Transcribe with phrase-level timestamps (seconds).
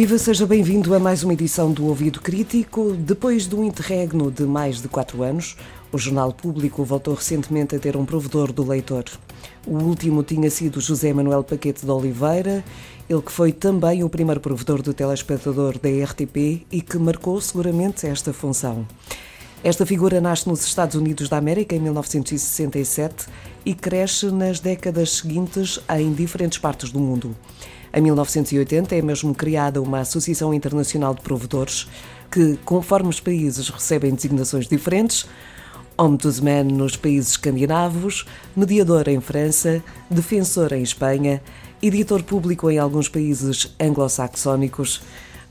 [0.00, 2.92] Viva, seja bem-vindo a mais uma edição do Ouvido Crítico.
[2.92, 5.58] Depois de um interregno de mais de quatro anos,
[5.92, 9.04] o Jornal Público voltou recentemente a ter um provedor do leitor.
[9.66, 12.64] O último tinha sido José Manuel Paquete de Oliveira,
[13.10, 18.06] ele que foi também o primeiro provedor do telespectador da RTP e que marcou seguramente
[18.06, 18.86] esta função.
[19.62, 23.26] Esta figura nasce nos Estados Unidos da América em 1967
[23.66, 27.36] e cresce nas décadas seguintes em diferentes partes do mundo.
[27.92, 31.88] Em 1980 é mesmo criada uma Associação Internacional de Provedores
[32.30, 35.26] que, conforme os países recebem designações diferentes,
[35.98, 38.24] Ombudsman nos países escandinavos,
[38.56, 41.42] mediador em França, defensor em Espanha,
[41.82, 45.02] editor público em alguns países anglo-saxónicos,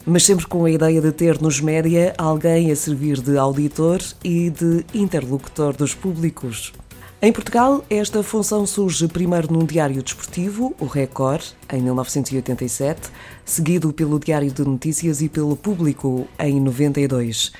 [0.05, 4.49] mas sempre com a ideia de ter nos média alguém a servir de auditor e
[4.49, 6.73] de interlocutor dos públicos.
[7.21, 13.09] Em Portugal, esta função surge primeiro num diário desportivo, o Record, em 1987,
[13.43, 17.51] seguido pelo Diário de Notícias e pelo Público, em 92.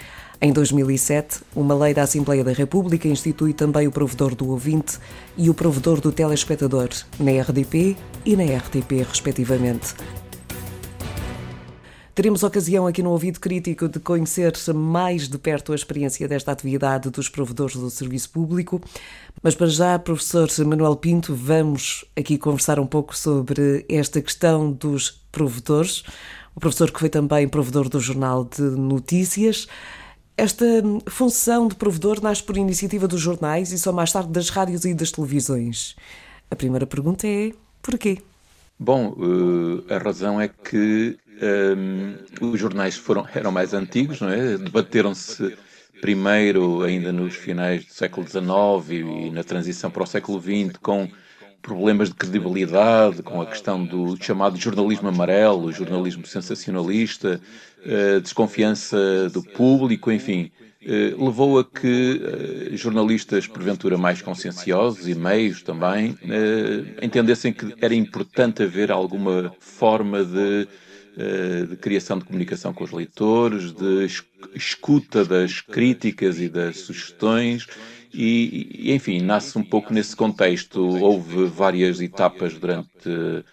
[0.42, 4.98] Em 2007, uma lei da Assembleia da República institui também o provedor do ouvinte
[5.38, 6.88] e o provedor do telespectador,
[7.20, 9.94] na RDP e na RTP, respectivamente.
[12.20, 17.10] Teremos ocasião aqui no Ouvido Crítico de conhecer mais de perto a experiência desta atividade
[17.10, 18.82] dos provedores do serviço público.
[19.42, 25.12] Mas para já, professor Manuel Pinto, vamos aqui conversar um pouco sobre esta questão dos
[25.32, 26.04] provedores.
[26.54, 29.66] O professor que foi também provedor do Jornal de Notícias.
[30.36, 30.66] Esta
[31.08, 34.94] função de provedor nasce por iniciativa dos jornais e só mais tarde das rádios e
[34.94, 35.96] das televisões.
[36.52, 38.18] A primeira pergunta é: porquê?
[38.78, 42.16] Bom, uh, a razão é que um,
[42.52, 44.58] os jornais foram, eram mais antigos, não é?
[44.58, 45.58] Debateram-se
[46.02, 51.10] primeiro, ainda nos finais do século XIX e na transição para o século XX, com
[51.62, 57.42] problemas de credibilidade, com a questão do chamado jornalismo amarelo, jornalismo sensacionalista,
[57.80, 60.52] uh, desconfiança do público, enfim.
[60.82, 62.22] Eh, levou a que
[62.72, 69.54] eh, jornalistas, porventura mais conscienciosos e meios também, eh, entendessem que era importante haver alguma
[69.60, 70.70] forma de,
[71.68, 74.08] de criação de comunicação com os leitores, de
[74.56, 77.68] escuta das críticas e das sugestões.
[78.14, 80.82] E, enfim, nasce um pouco nesse contexto.
[80.82, 83.44] Houve várias etapas durante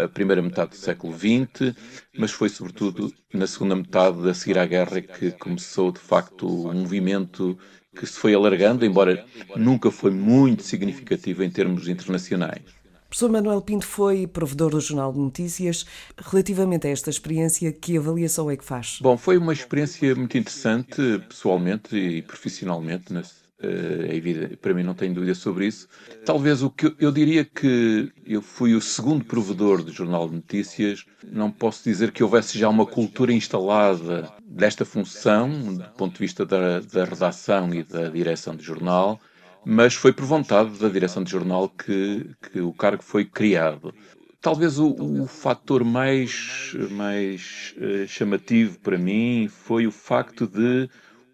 [0.00, 1.74] a primeira metade do século XX,
[2.18, 6.74] mas foi sobretudo na segunda metade, a seguir à guerra, que começou de facto um
[6.74, 7.56] movimento
[7.94, 9.24] que se foi alargando, embora
[9.54, 12.81] nunca foi muito significativo em termos internacionais.
[13.12, 15.84] Professor Manuel Pinto foi provedor do Jornal de Notícias.
[16.16, 19.00] Relativamente a esta experiência, que avaliação é que faz?
[19.02, 24.94] Bom, foi uma experiência muito interessante, pessoalmente e profissionalmente, nesse, é evidente, para mim não
[24.94, 25.86] tenho dúvida sobre isso.
[26.24, 31.04] Talvez o que eu diria que eu fui o segundo provedor do Jornal de Notícias.
[31.22, 36.46] Não posso dizer que houvesse já uma cultura instalada desta função, do ponto de vista
[36.46, 39.20] da, da redação e da direção do jornal,
[39.64, 43.94] mas foi por vontade da direção do jornal que, que o cargo foi criado.
[44.40, 50.88] Talvez o, o fator mais, mais uh, chamativo para mim foi o facto de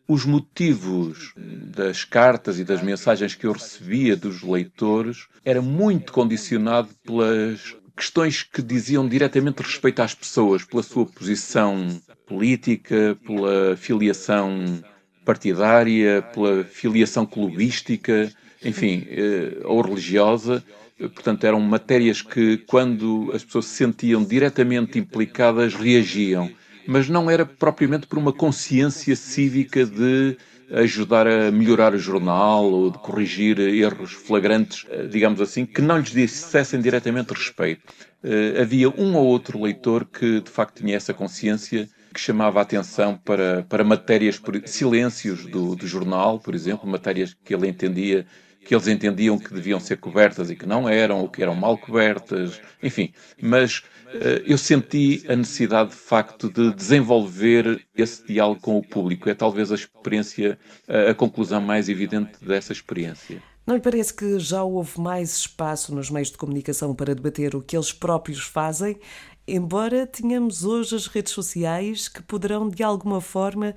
[0.06, 6.88] os motivos das cartas e das mensagens que eu recebia dos leitores era muito condicionado
[7.04, 14.82] pelas questões que diziam diretamente respeito às pessoas, pela sua posição política, pela filiação
[15.28, 18.32] partidária, pela filiação clubística,
[18.64, 20.64] enfim, eh, ou religiosa.
[20.98, 26.50] Portanto, eram matérias que, quando as pessoas se sentiam diretamente implicadas, reagiam
[26.88, 30.38] mas não era propriamente por uma consciência cívica de
[30.70, 35.98] ajudar a melhorar o jornal ou de corrigir erros flagrantes, eh, digamos assim, que não
[35.98, 37.82] lhes dissessem diretamente respeito.
[38.24, 42.62] Uh, havia um ou outro leitor que de facto tinha essa consciência que chamava a
[42.62, 48.26] atenção para, para matérias, silêncios do, do jornal, por exemplo, matérias que ele entendia
[48.69, 51.78] que eles entendiam que deviam ser cobertas e que não eram, ou que eram mal
[51.78, 53.14] cobertas, enfim.
[53.41, 59.31] Mas uh, eu senti a necessidade, de facto, de desenvolver esse diálogo com o público.
[59.31, 63.43] É talvez a experiência, a conclusão mais evidente dessa experiência.
[63.69, 67.61] Não lhe parece que já houve mais espaço nos meios de comunicação para debater o
[67.61, 68.99] que eles próprios fazem,
[69.47, 73.75] embora tenhamos hoje as redes sociais que poderão, de alguma forma,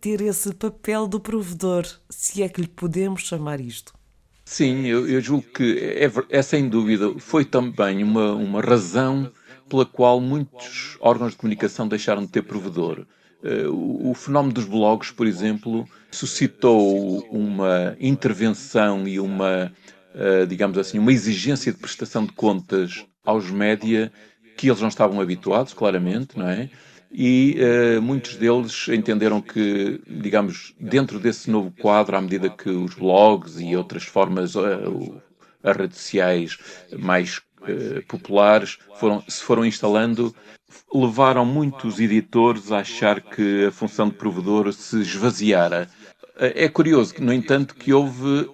[0.00, 3.92] ter esse papel do provedor, se é que lhe podemos chamar isto?
[4.44, 9.28] Sim, eu, eu julgo que é, é, sem dúvida, foi também uma, uma razão
[9.68, 13.04] pela qual muitos órgãos de comunicação deixaram de ter provedor.
[13.42, 19.72] Uh, o, fenómeno dos blogs, por exemplo, suscitou uma intervenção e uma,
[20.14, 24.10] uh, digamos assim, uma exigência de prestação de contas aos média
[24.56, 26.70] que eles não estavam habituados, claramente, não é?
[27.10, 27.56] e
[27.98, 33.58] uh, muitos deles entenderam que, digamos, dentro desse novo quadro, à medida que os blogs
[33.60, 35.22] e outras formas, uh,
[35.62, 36.58] as redes sociais
[36.98, 37.40] mais
[37.72, 40.34] uh, populares foram, se foram instalando,
[40.92, 45.88] levaram muitos editores a achar que a função de provedor se esvaziara.
[46.38, 48.50] É curioso, no entanto, que houve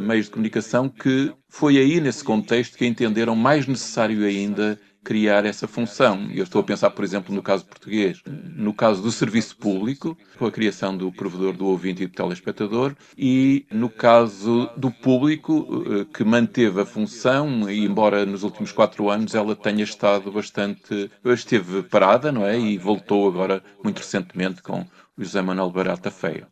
[0.00, 5.68] meios de comunicação que foi aí, nesse contexto, que entenderam mais necessário ainda criar essa
[5.68, 6.28] função.
[6.32, 10.46] Eu estou a pensar, por exemplo, no caso português, no caso do serviço público, com
[10.46, 16.06] a criação do provedor do ouvinte e do telespectador, e no caso do público, eh,
[16.12, 21.08] que manteve a função, e embora nos últimos quatro anos ela tenha estado bastante.
[21.24, 22.58] esteve parada, não é?
[22.58, 24.84] E voltou agora, muito recentemente, com
[25.16, 26.48] José Manuel Barata Feio.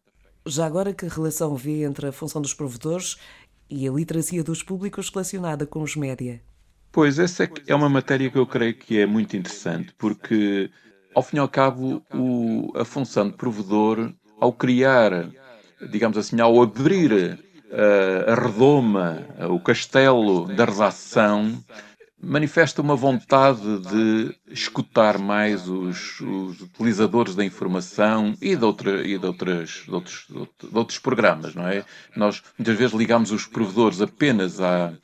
[0.47, 3.17] Já agora, que relação vê entre a função dos provedores
[3.69, 6.41] e a literacia dos públicos relacionada com os média?
[6.95, 10.71] Pois, essa é, é uma matéria que eu creio que é muito interessante, porque,
[11.13, 15.29] ao fim e ao cabo, o, a função de provedor, ao criar,
[15.91, 21.61] digamos assim, ao abrir uh, a redoma, uh, o castelo da redação,
[22.23, 29.19] manifesta uma vontade de escutar mais os, os, utilizadores da informação e de, outra, e
[29.19, 31.85] de, outras, de, outros, de outros programas, não é?
[32.15, 34.95] Nós muitas vezes ligamos os provedores apenas à,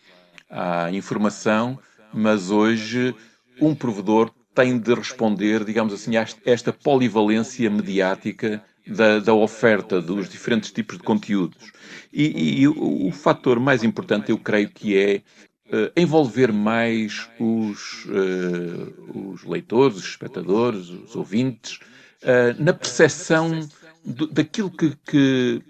[0.51, 1.79] à informação,
[2.13, 3.15] mas hoje
[3.61, 10.29] um provedor tem de responder, digamos assim, a esta polivalência mediática da, da, oferta dos
[10.29, 11.73] diferentes tipos de conteúdos.
[12.13, 15.23] E, e o, o, fator mais importante, eu creio que é
[15.67, 21.79] uh, envolver mais os, uh, os, leitores, os espectadores, os ouvintes,
[22.23, 23.69] uh, na percepção
[24.05, 25.63] daquilo que, que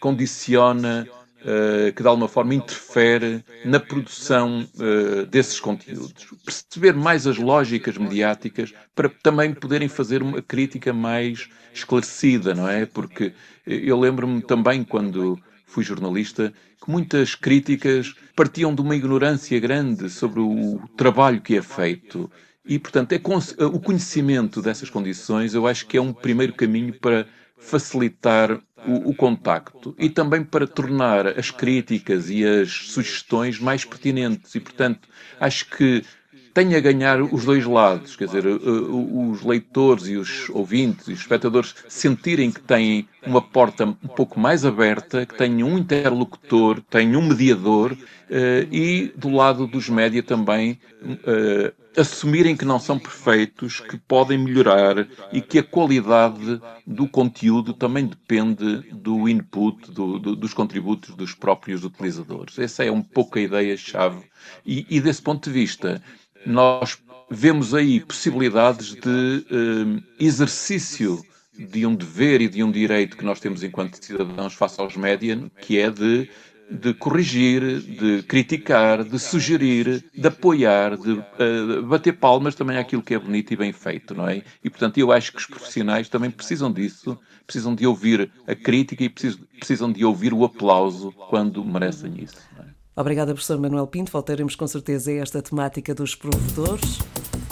[0.00, 1.06] condiciona
[1.94, 6.26] que de alguma forma interfere na produção uh, desses conteúdos.
[6.44, 12.86] Perceber mais as lógicas mediáticas para também poderem fazer uma crítica mais esclarecida, não é?
[12.86, 13.34] Porque
[13.66, 16.52] eu lembro-me também quando fui jornalista
[16.82, 22.30] que muitas críticas partiam de uma ignorância grande sobre o trabalho que é feito.
[22.64, 23.20] E, portanto, é
[23.66, 29.14] o conhecimento dessas condições eu acho que é um primeiro caminho para facilitar o, o,
[29.14, 34.54] contacto e também para tornar as críticas e as sugestões mais pertinentes.
[34.54, 35.08] E, portanto,
[35.40, 36.04] acho que
[36.54, 41.18] tem a ganhar os dois lados, quer dizer, os leitores e os ouvintes e os
[41.18, 47.16] espectadores sentirem que têm uma porta um pouco mais aberta, que têm um interlocutor, têm
[47.16, 47.96] um mediador,
[48.30, 50.78] eh, e do lado dos média também
[51.26, 57.72] eh, assumirem que não são perfeitos, que podem melhorar e que a qualidade do conteúdo
[57.72, 62.58] também depende do input, do, do, dos contributos dos próprios utilizadores.
[62.58, 64.24] Essa é um pouco a ideia-chave.
[64.64, 66.02] E, e, desse ponto de vista,
[66.46, 66.98] nós
[67.30, 71.24] vemos aí possibilidades de eh, exercício
[71.56, 75.38] de um dever e de um direito que nós temos enquanto cidadãos face aos média,
[75.60, 76.28] que é de
[76.70, 83.14] de corrigir, de criticar, de sugerir, de apoiar, de uh, bater palmas também àquilo que
[83.14, 84.42] é bonito e bem feito, não é?
[84.62, 89.04] E portanto eu acho que os profissionais também precisam disso, precisam de ouvir a crítica
[89.04, 92.42] e precisam, de ouvir o aplauso quando merecem isso.
[92.58, 92.73] É?
[92.96, 94.12] Obrigada, professor Manuel Pinto.
[94.12, 96.98] Voltaremos com certeza a esta temática dos provedores.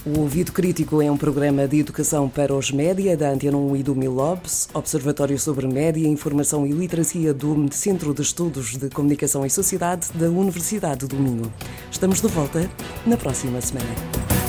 [0.05, 3.83] O Ouvido Crítico é um programa de educação para os média da Antena 1 e
[3.85, 9.51] do Milobs, Observatório sobre Média, Informação e Literacia do Centro de Estudos de Comunicação e
[9.51, 11.53] Sociedade da Universidade do Minho.
[11.91, 12.69] Estamos de volta
[13.07, 14.42] na próxima semana.